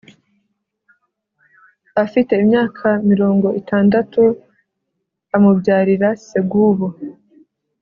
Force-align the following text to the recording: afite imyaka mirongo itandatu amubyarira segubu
afite 2.03 2.31
imyaka 2.43 2.87
mirongo 3.09 3.47
itandatu 3.61 4.21
amubyarira 5.35 6.09
segubu 6.27 6.87